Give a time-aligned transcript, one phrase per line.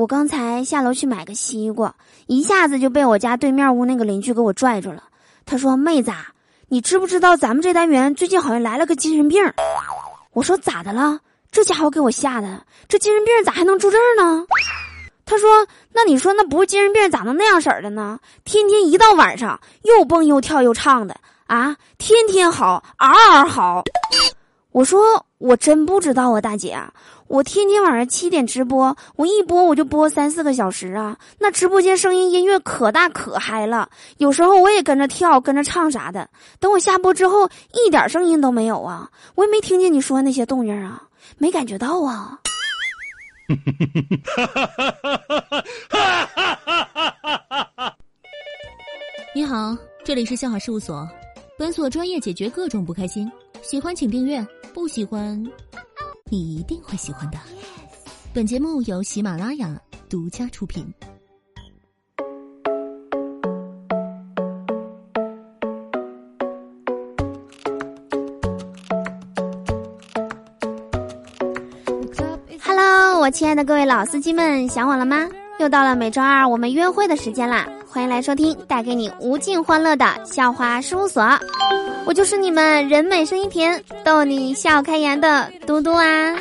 [0.00, 1.94] 我刚才下楼去买个西瓜，
[2.26, 5.04] 一下子就被我家对面屋那个邻居给我拽住了。
[5.44, 6.10] 他说：“妹子，
[6.68, 9.44] 你知不知道咱们这单元最近好像来了个精神病？”
[10.32, 11.20] 我说：“咋的了？”
[11.52, 14.46] 这家伙给我吓的，这精神病咋还能住这儿呢？
[15.26, 18.18] 他说：“那你说那不是精神病咋能那样式儿的呢？
[18.46, 21.14] 天天一到晚上又蹦又跳又唱的
[21.46, 23.82] 啊，天天好，嗷嗷好。”
[24.72, 26.80] 我说：“我真不知道啊，大姐。”
[27.30, 31.16] 我天天晚上七点直播，我一播我就播三四个小时啊！
[31.38, 36.28] 那直播间声音音乐可大可嗨了，有时候我也跟着跳，跟着唱啥的。
[36.58, 39.08] 等我下播之后，一点声音都没有啊！
[39.36, 41.00] 我也没听见你说那些动静啊，
[41.38, 42.36] 没感觉到啊。
[49.32, 51.08] 你好，这里是笑话事务所，
[51.56, 53.30] 本所专业解决各种不开心，
[53.62, 54.44] 喜欢请订阅，
[54.74, 55.40] 不喜欢。
[56.32, 57.38] 你一定会喜欢的。
[58.32, 59.76] 本节目由喜马拉雅
[60.08, 60.86] 独家出品。
[72.62, 75.28] Hello，我亲爱的各位老司机们，想我了吗？
[75.58, 77.68] 又到了每周二我们约会的时间啦！
[77.92, 81.24] 欢迎来收听带给你无尽欢乐的笑话事务所。
[82.06, 86.36] 我就是你们人美声音甜、逗你笑开颜的嘟嘟啊！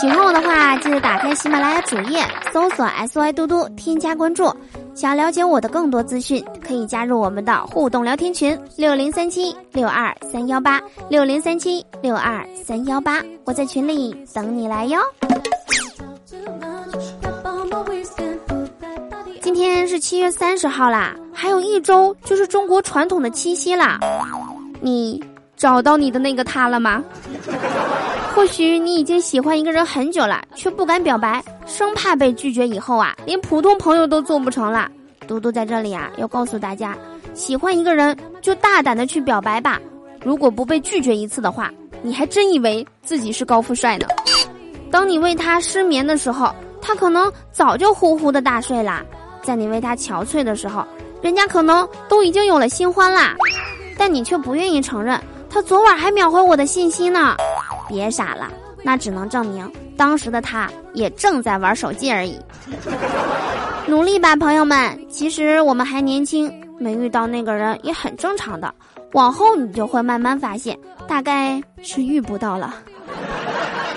[0.00, 4.54] 喜欢我的话，记得打开喜马拉雅主页，搜索 S Y 嘟嘟，添加关注。
[4.94, 13.20] 想了解我的更多资讯，可以加入我们的互动聊天群：六零三七六二三幺八六零三七六二三幺八。
[13.44, 15.00] 我在群里等你来哟。
[19.96, 23.98] 是七月三十号啦，还有一周就是中国传统的七夕啦。
[24.78, 25.24] 你
[25.56, 27.02] 找到你的那个他了吗？
[28.34, 34.86] 或许你已经喜欢一个人很久了，却不敢表白，生怕被拒绝以后啊，连普通朋友都做不成了。
[35.26, 36.94] 嘟嘟在这里啊，要告诉大家，
[37.32, 39.80] 喜欢一个人就大胆的去表白吧。
[40.22, 41.72] 如果不被拒绝一次的话，
[42.02, 44.06] 你还真以为自己是高富帅呢。
[44.90, 49.00] 当你为他失眠的时候，他可能早就呼呼的大睡啦；
[49.42, 50.84] 在你为他憔悴的时候，
[51.22, 53.34] 人家可能都已经有了新欢啦。
[53.98, 57.36] 但你却不愿意承认，他昨晚还秒回我的信息呢。
[57.88, 58.48] 别傻了，
[58.82, 62.38] 那只能证明当时的他也正在玩手机而已。
[63.88, 64.98] 努力吧，朋友们！
[65.08, 68.74] 其实我们还年轻，没遇到那个人也很正常的。
[69.12, 70.76] 往后你就会慢慢发现，
[71.06, 72.74] 大概是遇不到了。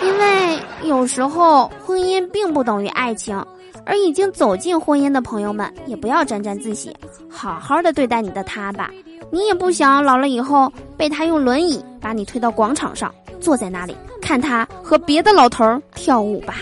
[0.01, 3.43] 因为有时候婚姻并不等于爱情，
[3.85, 6.95] 而已经走进婚姻的朋友们也不要沾沾自喜，
[7.29, 8.91] 好好的对待你的他吧。
[9.31, 16.55] 你也不想老了以后被他用轮椅把你推到广场上，坐在那里看他和别的老头儿跳舞吧。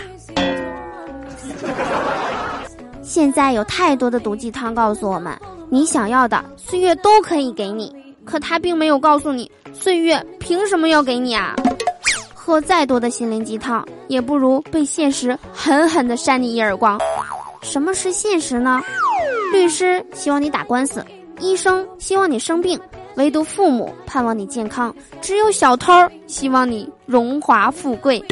[3.02, 5.34] 现在有太多的毒鸡汤告诉我们，
[5.70, 11.56] 你想要的岁月都可以给你，可他并没有告诉你，岁月凭什么要给你啊？
[12.48, 16.98] 喝再多的心灵鸡汤，也不如被现实狠狠的扇你一耳光。
[17.60, 18.80] 什么是现实呢？
[19.52, 21.04] 律师希望你打官司。
[21.40, 22.80] 医生希望你生病，
[23.16, 25.92] 唯独父母盼望你健康；只有小偷
[26.26, 28.24] 希望你荣华富贵。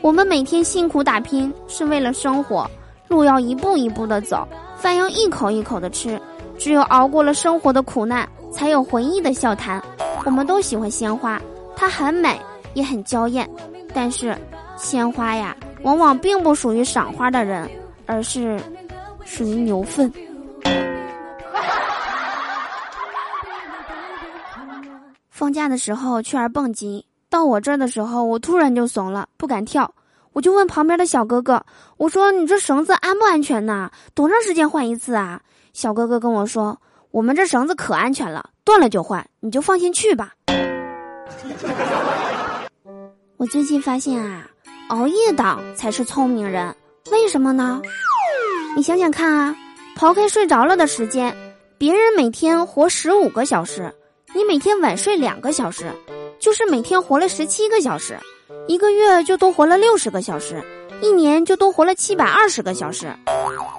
[0.00, 2.66] 我们每天辛苦打拼是为了生活，
[3.08, 6.18] 路要一步一步的走，饭要一口一口的吃。
[6.56, 9.82] 只有熬过了生活的苦难，才有回忆的笑谈。
[10.24, 11.38] 我们都喜欢鲜花，
[11.76, 12.40] 它很美，
[12.74, 13.48] 也很娇艳。
[13.94, 14.36] 但是，
[14.76, 17.68] 鲜花呀，往往并不属于赏花的人，
[18.06, 18.60] 而是
[19.24, 20.12] 属于牛粪。
[25.30, 29.92] 放假的时候去玩蹦极，到我这儿的时候，我突然就怂了，不敢跳。
[30.32, 31.64] 我就问旁边的小哥哥
[31.96, 33.88] ：“我说你这绳子安不安全呐？
[34.14, 35.40] 多长时间换一次啊？”
[35.72, 36.76] 小哥哥跟我说
[37.12, 40.32] ：“我们这绳子可安全了，断了就换，你就放心去吧。
[43.36, 44.48] ”我最近发现啊，
[44.88, 46.72] 熬夜党才是聪明人，
[47.10, 47.82] 为什么呢？
[48.76, 49.56] 你想想看啊，
[49.98, 51.36] 刨开睡着了的时间，
[51.76, 53.92] 别人每天活十五个小时。
[54.36, 55.92] 你每天晚睡两个小时，
[56.38, 58.16] 就是每天活了十七个小时，
[58.68, 60.62] 一个月就多活了六十个小时，
[61.00, 63.12] 一年就多活了七百二十个小时。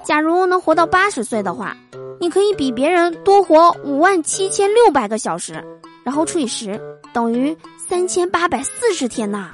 [0.04, 1.74] 假如能活到八十岁的话，
[2.20, 5.64] 你可以比别人多活五万七千六百个小时，
[6.04, 6.78] 然后除以十，
[7.12, 7.56] 等于
[7.88, 9.48] 三千八百四十天呐！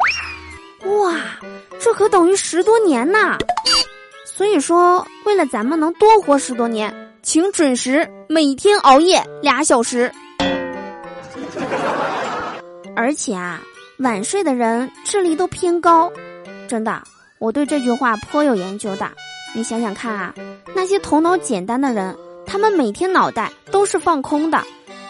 [0.85, 1.21] 哇，
[1.79, 3.37] 这可等于十多年呐！
[4.25, 10.11] 所以说，为了咱们能多活十多年，请准时每天熬夜俩小时。
[12.97, 13.61] 而且啊，
[13.99, 16.11] 晚睡的人智力都偏高，
[16.67, 17.03] 真的，
[17.39, 19.11] 我对这句话颇有研究的。
[19.55, 20.35] 你想想看啊，
[20.75, 24.65] 那些头脑简单的人，他们每天脑袋都是放空的，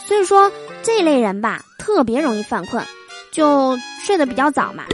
[0.08, 0.50] 所以说
[0.82, 2.84] 这类人吧，特别容易犯困，
[3.32, 4.84] 就睡得比较早嘛。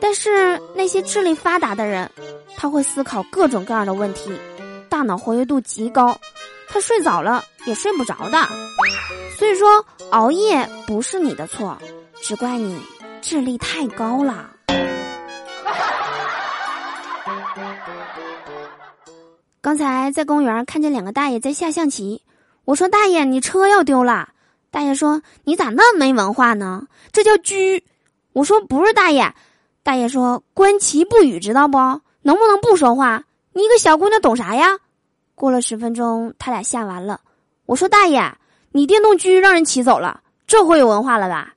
[0.00, 2.10] 但是那些智力发达的人，
[2.56, 4.30] 他会思考各种各样的问题，
[4.88, 6.18] 大脑活跃度极高，
[6.68, 8.46] 他睡早了也睡不着的。
[9.38, 11.78] 所以说，熬夜不是你的错，
[12.20, 12.78] 只怪你
[13.20, 14.50] 智力太高了。
[19.60, 22.22] 刚才在公园看见两个大爷在下象棋，
[22.64, 24.30] 我说：“大爷，你车要丢了。”
[24.72, 26.88] 大爷说：“你咋那么没文化呢？
[27.12, 27.84] 这叫拘。”
[28.32, 29.32] 我说：“不是，大爷。”
[29.84, 31.76] 大爷说：“观棋不语，知道不？
[32.22, 33.22] 能不能不说话？
[33.52, 34.78] 你一个小姑娘懂啥呀？”
[35.36, 37.20] 过了十分钟，他俩下完了。
[37.66, 38.34] 我说：“大爷，
[38.70, 41.51] 你电动车让人骑走了，这回有文化了吧？”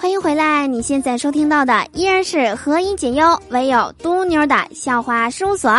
[0.00, 0.64] 欢迎回来！
[0.64, 5.72] 你现在收听到的依然是何以解忧，唯有嘟妞的笑话事务所。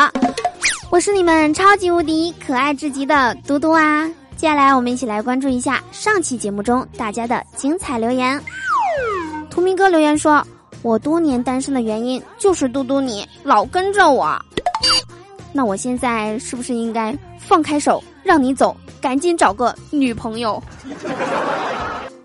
[0.90, 4.06] 我是你们超级无敌可爱至极的嘟嘟啊！
[4.36, 8.40] 接下来我们一起来关注一下上期节目中大家的精彩留言。
[9.50, 10.46] 图明哥留言说
[10.84, 14.38] ：“我多年单身的原因就是嘟嘟你老跟着我。”
[15.54, 20.62] 那我现在是不是应该放开手让你走，赶紧找个女朋友？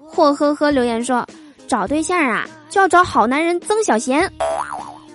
[0.05, 1.25] 霍呵呵留言说。
[1.67, 4.31] 找对象啊，就要找好男人曾小贤，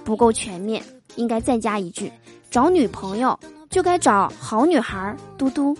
[0.03, 0.83] 不够全面，
[1.15, 2.11] 应该再加一句：
[2.49, 5.77] 找女朋友就该找好女孩嘟嘟。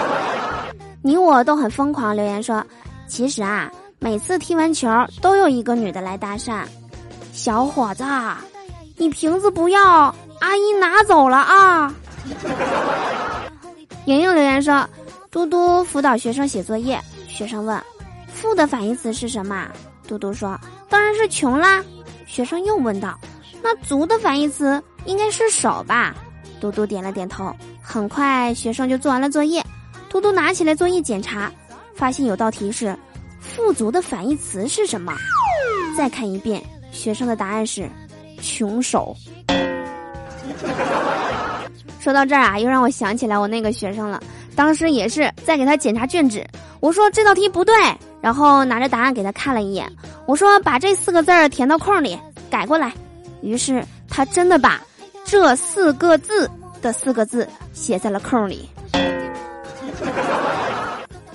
[1.02, 2.62] 你我都很疯狂，留言说，
[3.06, 4.88] 其实啊，每次踢完球
[5.22, 6.62] 都有一个女的来搭讪，
[7.32, 8.04] 小伙子，
[8.96, 11.94] 你瓶子不要，阿姨拿走了啊。
[14.04, 14.86] 莹莹留言说，
[15.30, 17.82] 嘟嘟辅导学生写作业，学生问。
[18.32, 19.68] 富的反义词是什么？
[20.08, 21.84] 嘟嘟说：“当然是穷啦。”
[22.26, 23.18] 学生又问道
[23.62, 26.14] ：“那足的反义词应该是手吧？”
[26.60, 27.54] 嘟嘟点了点头。
[27.80, 29.64] 很快，学生就做完了作业。
[30.08, 31.50] 嘟嘟拿起来作业检查，
[31.94, 32.96] 发现有道题是
[33.40, 35.12] ：“富足的反义词是什么？”
[35.96, 36.62] 再看一遍，
[36.92, 37.88] 学生的答案是
[38.42, 39.16] ：“穷手。”
[42.00, 44.22] 说到这儿啊，又让我想起来我那个学生了。
[44.60, 46.46] 当时也是在给他检查卷纸，
[46.80, 47.74] 我说这道题不对。
[48.20, 49.90] 然后拿着答案给他看了一眼，
[50.26, 52.20] 我说：“把这四个字儿填到空里，
[52.50, 52.92] 改过来。”
[53.40, 54.78] 于是他真的把
[55.24, 56.46] 这四个字
[56.82, 58.68] 的四个字写在了空里。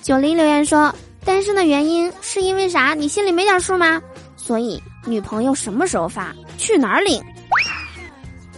[0.04, 0.94] 九零留言说
[1.26, 2.94] ：“单身的原因是因为啥？
[2.94, 4.00] 你心里没点数吗？
[4.38, 6.32] 所以女朋友什么时候发？
[6.60, 7.20] 去哪儿领？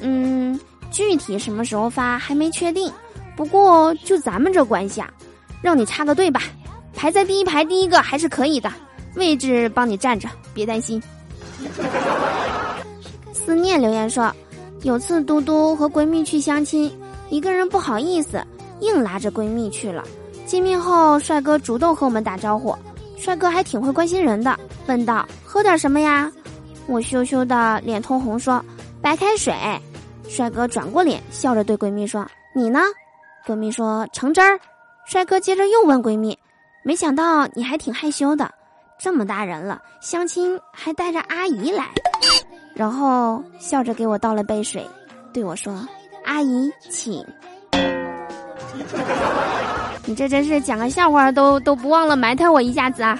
[0.01, 0.59] 嗯，
[0.91, 2.91] 具体什么时候发还没确定。
[3.37, 5.09] 不过就咱们这关系啊，
[5.61, 6.41] 让你插个队吧。”
[6.93, 8.69] 排在第一排第一个还是可以的，
[9.15, 10.99] 位置帮你占着，别担心。
[13.31, 14.33] 思念留言说，
[14.81, 16.91] 有次嘟嘟和闺蜜去相亲，
[17.29, 18.43] 一个人不好意思，
[18.79, 20.03] 硬拉着闺蜜去了。
[20.47, 22.75] 见面后，帅哥主动和我们打招呼，
[23.15, 26.31] 帅哥还挺会关心人的，问道：“喝点什么呀？”
[26.87, 28.63] 我羞羞的脸通红说
[29.03, 29.53] ：“白开水。”
[30.27, 32.25] 帅哥转过脸，笑着对闺蜜说
[32.55, 32.79] ：“你呢？”
[33.47, 34.59] 闺蜜说：“橙汁儿。”
[35.07, 36.37] 帅哥接着又问闺蜜。
[36.83, 38.49] 没想到你还挺害羞的，
[38.99, 41.85] 这么大人了，相亲还带着阿姨来，
[42.73, 44.85] 然后笑着给我倒了杯水，
[45.33, 45.85] 对我说
[46.25, 47.25] ：“阿姨，请。
[50.05, 53.19] ”你这真是讲个笑话都都不忘了埋汰我一下子啊！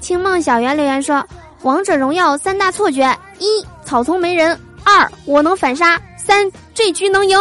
[0.00, 1.24] 清梦小圆留言说
[1.62, 7.38] ：“王者荣耀三大错觉：一草丛没人；二我能反杀；三这局能赢。”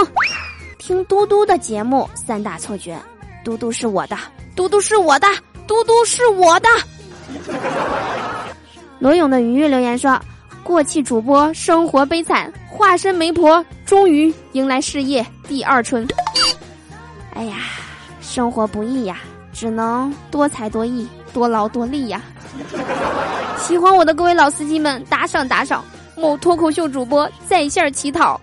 [0.81, 2.99] 听嘟嘟的节目，三大错觉，
[3.43, 4.17] 嘟嘟是我的。
[4.55, 5.27] 嘟嘟是我的，
[5.67, 6.69] 嘟嘟是我的。
[8.97, 10.19] 罗勇的鱼鱼留言说
[10.65, 16.05] ：“过气主播生活悲惨，化身媒婆，终于迎来事业第二春。”
[17.35, 17.57] 哎呀，
[18.19, 19.19] 生活不易呀，
[19.53, 22.23] 只能多才多艺，多劳多力呀。
[23.59, 25.85] 喜欢我的各位老司机们，打赏打赏！
[26.17, 28.41] 某脱口秀主播在线乞讨。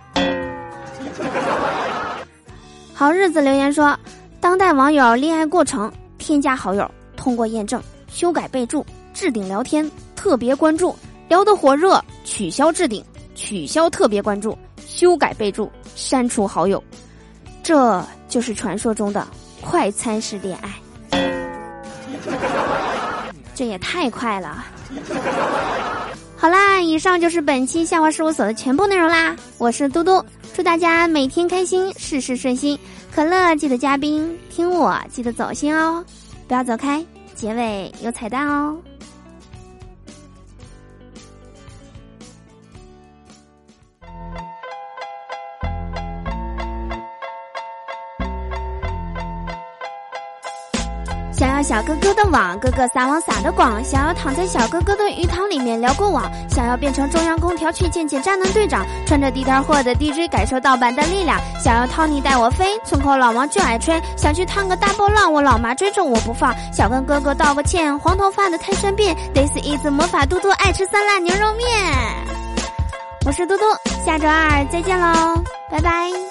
[2.98, 3.96] 好日子留言说。
[4.40, 10.96] 当代网友恋爱过程：添加好友，通过验证，修改备注，置顶聊天，特别关注，
[11.28, 13.04] 聊得火热，取消置顶，
[13.36, 16.82] 取消特别关注，修改备注，删除好友。
[17.62, 19.24] 这就是传说中的
[19.60, 21.22] 快餐式恋爱，
[23.54, 24.64] 这也太快了。
[26.40, 29.34] 好啦，以上就是本期笑话事务所的全部内容啦。
[29.58, 32.78] 我是嘟嘟，祝大家每天开心，事事顺心。
[33.12, 36.04] 可乐记得加冰，听我记得走心哦，
[36.46, 37.04] 不要走开，
[37.34, 38.76] 结尾有彩蛋哦。
[51.38, 69.16] 想要小哥哥的网，哥哥撒网撒的广；想要躺在小哥哥的鱼塘里面聊过网；想要变成中央空调去见见渣男队长，穿着地摊货的 DJ 感受盗版的力量；想要 Tony 带我飞，村口老王就爱吹；想去烫个大波浪，我老妈追着我不放；想跟哥哥道个歉，黄头发的太善变。
[69.32, 71.66] This is 魔法嘟嘟爱吃酸辣牛肉面。
[73.24, 73.62] 我是嘟嘟，
[74.04, 75.40] 下周二再见喽，
[75.70, 76.27] 拜拜。